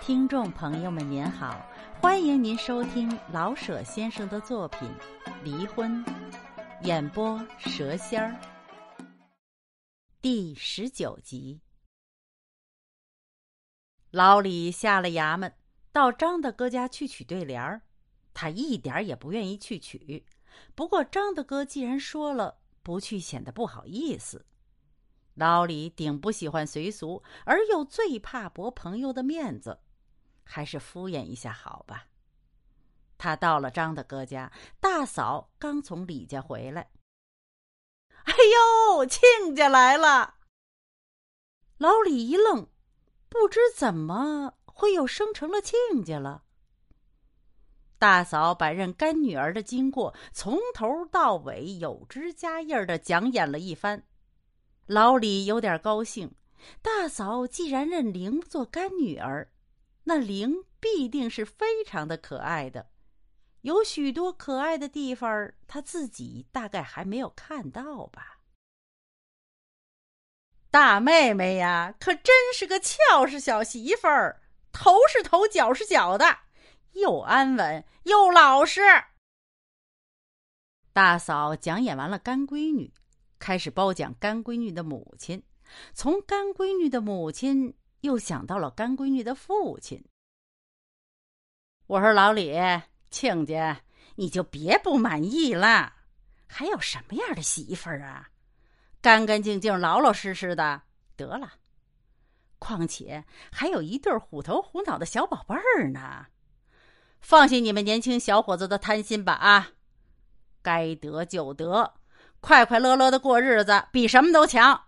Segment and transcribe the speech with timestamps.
[0.00, 1.66] 听众朋友们，您好，
[2.00, 4.88] 欢迎您收听老舍先生的作品
[5.42, 6.04] 《离婚》，
[6.82, 8.36] 演播蛇仙儿，
[10.22, 11.60] 第十九集。
[14.12, 15.52] 老李下了衙门，
[15.90, 17.82] 到张大哥家去取对联儿，
[18.32, 20.24] 他一点也不愿意去取。
[20.74, 24.46] 不过张大哥既然说了，不去显得不好意思。
[25.36, 29.78] 老李顶不喜欢随俗，而又最怕驳朋友的面子。
[30.44, 32.06] 还是敷衍一下好吧。
[33.18, 36.90] 他到了张大哥家，大嫂刚从李家回来。
[38.24, 38.34] 哎
[38.94, 40.34] 呦，亲家来了！
[41.78, 42.68] 老李一愣，
[43.28, 46.44] 不知怎么会又生成了亲家了。
[47.98, 54.06] 大嫂把认干女儿的经过从头到尾有枝加叶的讲演了一番。
[54.86, 56.34] 老李有点高兴，
[56.80, 59.52] 大嫂既然认玲做干女儿。
[60.04, 62.90] 那灵必定是非常的可爱的，
[63.62, 68.38] 有许多可爱的地方，他自己大概还没有看到吧。
[70.70, 76.38] 大妹妹呀，可真是个俏实小媳妇儿，头是头，脚是脚的，
[76.92, 78.80] 又安稳又老实。
[80.92, 82.92] 大嫂讲演完了干闺女，
[83.38, 85.42] 开始褒奖干闺女的母亲，
[85.94, 87.74] 从干闺女的母亲。
[88.02, 90.04] 又想到了干闺女的父亲。
[91.86, 92.54] 我说老李
[93.10, 93.80] 亲家，
[94.14, 95.92] 你就别不满意了，
[96.46, 98.30] 还有什么样的媳妇儿啊？
[99.00, 100.82] 干干净净、老老实实的
[101.16, 101.54] 得了。
[102.60, 106.26] 况且还有一对虎头虎脑的小宝贝儿呢。
[107.18, 109.70] 放下你们年轻小伙子的贪心吧啊！
[110.62, 111.94] 该得就得，
[112.46, 114.84] 快快乐乐的过日子比什么都强。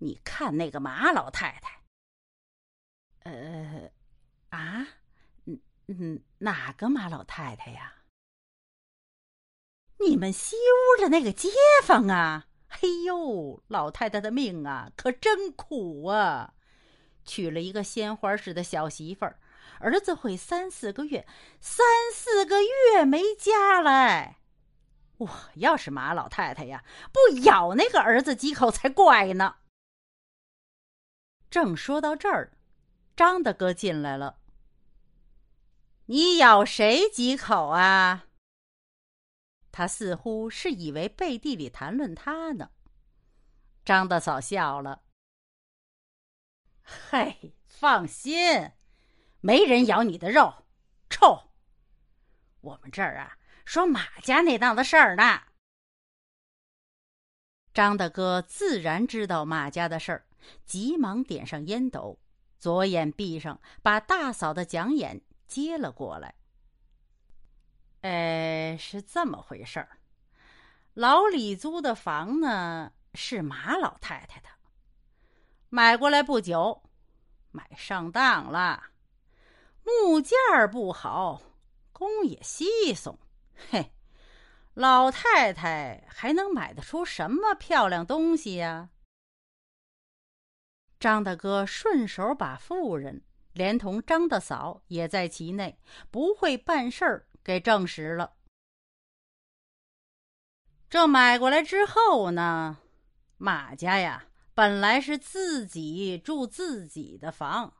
[0.00, 1.80] 你看那个马老太太。
[3.22, 3.90] 呃，
[4.50, 4.86] 啊，
[5.46, 7.94] 嗯嗯，哪个马老太太呀？
[9.98, 11.48] 你们西屋的那个街
[11.82, 12.48] 坊啊！
[12.68, 16.52] 嘿呦，老太太的命啊，可真苦啊！
[17.24, 19.38] 娶了一个鲜花似的小媳妇儿，
[19.80, 21.26] 儿子会三四个月，
[21.62, 24.36] 三四个月没家来。
[25.18, 29.56] 我要是马老太太呀，不咬那个儿子几口才怪呢。
[31.50, 32.56] 正说到这儿。
[33.16, 34.40] 张大哥进来了，
[36.06, 38.26] 你咬谁几口啊？
[39.70, 42.70] 他似乎是以为背地里谈论他呢。
[43.84, 45.04] 张大嫂笑了
[46.82, 48.72] ：“嘿，放心，
[49.40, 50.64] 没人咬你的肉，
[51.08, 51.50] 臭。
[52.62, 55.40] 我们这儿啊，说马家那档子事儿呢。”
[57.72, 60.26] 张大哥自然知道马家的事儿，
[60.64, 62.18] 急忙点上烟斗。
[62.56, 66.34] 左眼闭上，把大嫂的讲演接了过来。
[68.00, 69.98] 呃，是这么回事儿。
[70.94, 74.48] 老李租的房呢，是马老太太的。
[75.68, 76.82] 买过来不久，
[77.50, 78.84] 买上当了。
[79.82, 81.42] 木件儿不好，
[81.92, 83.18] 工也稀松。
[83.70, 83.92] 嘿，
[84.74, 88.90] 老太太还能买得出什么漂亮东西呀？
[90.98, 93.22] 张大哥顺手把妇人
[93.52, 95.78] 连同张大嫂也在其内
[96.10, 98.36] 不会办事儿给证实了。
[100.88, 102.78] 这买过来之后呢，
[103.36, 107.74] 马家呀本来是自己住自己的房，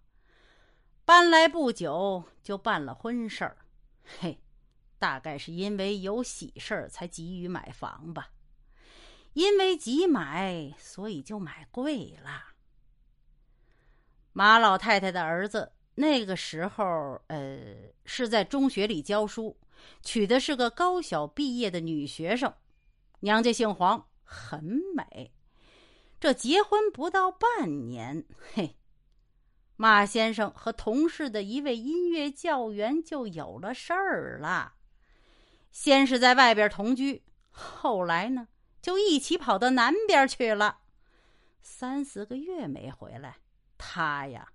[1.05, 3.57] 搬来不久就办了婚事儿。
[4.19, 4.44] 嘿，
[5.05, 8.31] 大概是因为有喜事儿才急于买房吧。
[9.35, 12.55] 因为急买，所以就买贵了。
[14.33, 19.59] 马老太太的儿子那个时候，呃，是在中学里教书，
[20.01, 22.55] 娶的是个高小毕业的女学生，
[23.21, 24.65] 娘家姓黄，很
[24.97, 25.35] 美。
[26.19, 28.79] 这结婚不到半年，嘿，
[29.77, 34.74] 马先生和同事的一位音乐教员就有了事儿了。
[35.75, 38.47] 先是在外边同居，后来呢，
[38.81, 40.79] 就一起跑到南边去了，
[41.63, 43.39] 三四个月没回来。
[43.77, 44.53] 他呀，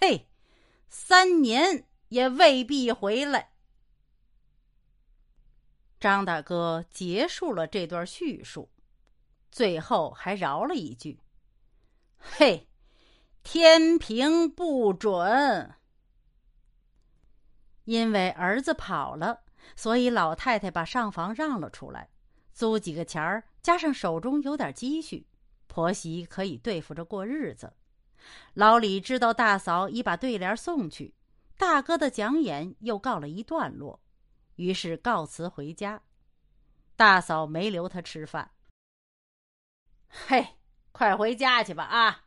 [0.00, 0.26] 嘿，
[0.88, 3.52] 三年也未必回来。
[6.00, 8.68] 张大哥结束了这段叙述，
[9.52, 11.20] 最后还饶了一句
[12.18, 12.68] ：“嘿，
[13.44, 15.74] 天平不准。”
[17.86, 22.08] 因为儿子跑了，所以老太太把上房让了出来，
[22.52, 25.26] 租几个钱儿，加上手中有点积蓄，
[25.66, 27.72] 婆媳可以对付着过日子。
[28.54, 31.14] 老李知道大嫂已把对联送去，
[31.58, 34.00] 大哥的讲演又告了一段落，
[34.56, 36.02] 于是告辞回家。
[36.96, 38.52] 大嫂没留他吃饭。
[40.08, 40.56] 嘿，
[40.92, 42.24] 快回家去吧啊！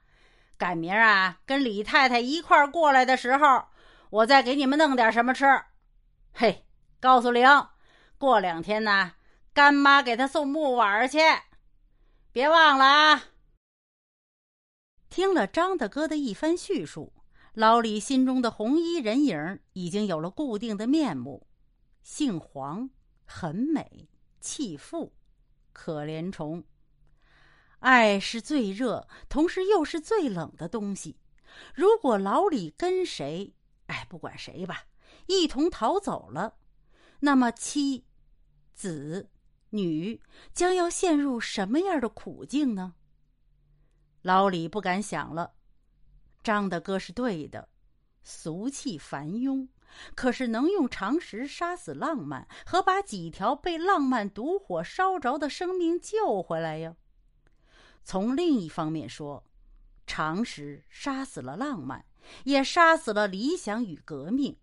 [0.57, 3.65] 赶明儿啊，跟李太太一块儿过来的时候，
[4.09, 5.45] 我再给你们弄点什么吃。
[6.33, 6.65] 嘿，
[6.99, 7.47] 告诉玲，
[8.17, 9.13] 过两天呢，
[9.53, 11.19] 干妈给她送木碗去，
[12.33, 13.23] 别忘了啊。
[15.09, 17.13] 听了张大哥的一番叙述，
[17.53, 21.47] 老李心中的红衣人影已经有了固定的面目：
[22.03, 22.89] 姓黄，
[23.25, 24.09] 很美。
[24.41, 25.13] 弃妇，
[25.73, 26.63] 可怜虫。
[27.79, 31.17] 爱是最热，同时又是最冷的东西。
[31.73, 33.53] 如果老李跟谁，
[33.87, 34.83] 哎，不管谁吧，
[35.27, 36.55] 一同逃走了，
[37.19, 38.05] 那么妻、
[38.73, 39.29] 子、
[39.71, 40.21] 女
[40.53, 42.95] 将要陷入什么样的苦境呢？
[44.21, 45.53] 老李不敢想了。
[46.41, 47.69] 张大哥是对的，
[48.23, 49.67] 俗气繁庸。
[50.15, 56.95] 可是能用常识杀死浪漫，和把几条被浪漫毒火烧着的生命救回来呀？
[58.03, 59.43] 从另一方面说，
[60.05, 62.05] 常识杀死了浪漫，
[62.43, 64.57] 也杀死了理想与革命。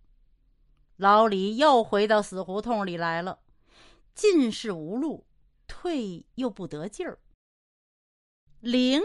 [0.96, 3.40] 老李又回到死胡同里来了，
[4.14, 5.26] 进是无路，
[5.66, 7.18] 退又不得劲儿。
[8.60, 9.02] 灵，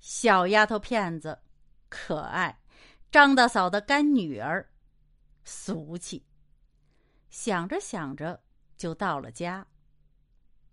[0.00, 1.40] 小丫头片子，
[1.88, 2.60] 可爱，
[3.12, 4.70] 张大嫂的干女儿。
[5.44, 6.26] 俗气。
[7.30, 8.42] 想着想着，
[8.76, 9.68] 就到了家。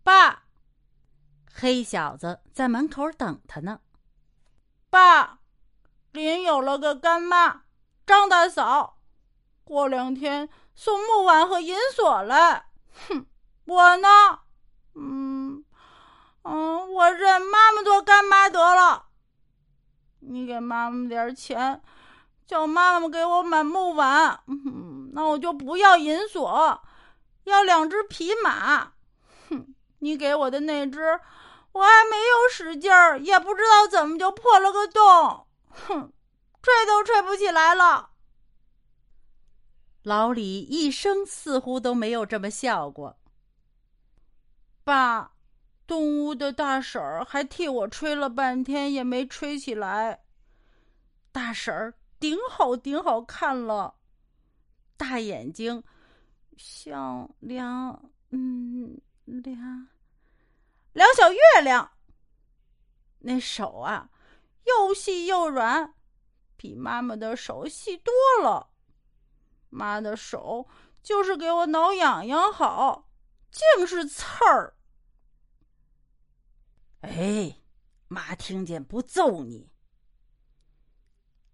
[0.02, 0.48] 爸，
[1.54, 3.82] 黑小子在门口等他呢。
[4.90, 5.40] 爸，
[6.12, 7.66] 林有了个干妈，
[8.08, 8.97] 张大嫂，
[9.68, 12.68] 过两天送木碗和银锁来。
[13.10, 13.26] 哼，
[13.66, 14.08] 我呢，
[14.96, 15.66] 嗯，
[16.44, 19.08] 嗯，我认妈妈做干妈得了。
[20.22, 21.82] 你给妈妈点钱。
[22.48, 26.82] 叫妈妈给我买木碗，嗯那我就不要银锁，
[27.44, 28.94] 要两只皮马。
[29.50, 31.20] 哼，你给我的那只，
[31.74, 35.46] 我还没有使劲儿，也不知道怎么就破了个洞。
[35.72, 36.14] 哼，
[36.62, 38.12] 吹都吹不起来了。
[40.08, 43.20] 老李一生似乎都没有这么笑过。
[44.86, 45.34] 爸，
[45.86, 50.24] 东屋的大婶儿还替我吹了半天，也没吹起来。
[51.34, 51.94] 大婶儿。
[52.20, 53.96] 顶好顶好看了，
[54.96, 55.84] 大眼睛
[56.56, 59.88] 像两嗯两
[60.94, 61.92] 两小月亮。
[63.20, 64.10] 那手啊，
[64.64, 65.94] 又细又软，
[66.56, 68.70] 比妈妈的手细多了。
[69.70, 70.68] 妈的手
[71.04, 73.10] 就是给我挠痒痒好，
[73.52, 74.74] 净是刺儿。
[77.02, 77.56] 哎，
[78.08, 79.70] 妈听见不揍你。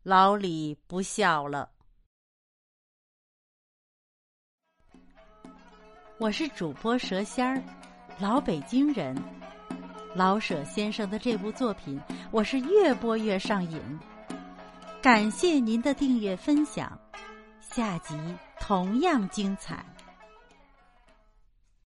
[0.02, 1.72] 老李不笑了。
[6.20, 7.62] 我是主播蛇仙儿，
[8.20, 9.16] 老北京人。
[10.16, 12.00] 老舍先生的这部作品，
[12.32, 13.82] 我是越播越上瘾。
[15.02, 16.98] 感谢您的订阅分享，
[17.76, 18.16] 下集
[18.60, 19.84] 同样精彩。